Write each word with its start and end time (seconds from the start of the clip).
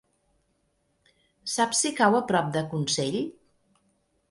Saps 1.57 1.83
si 1.85 1.93
cau 2.01 2.19
a 2.21 2.23
prop 2.33 2.51
de 2.57 2.65
Consell? 2.75 3.21